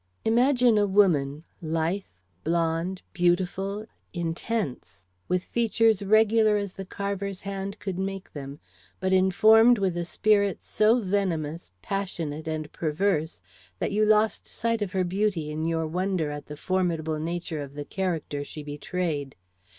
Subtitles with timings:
[0.25, 2.05] Imagine a woman, lithe,
[2.43, 8.59] blonde, beautiful, intense; with features regular as the carver's hand could make them,
[8.99, 13.43] but informed with a spirit so venomous, passionate, and perverse,
[13.77, 17.75] that you lost sight of her beauty in your wonder at the formidable nature of
[17.75, 19.35] the character she betrayed.